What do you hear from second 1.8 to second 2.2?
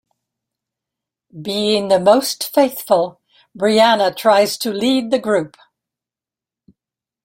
the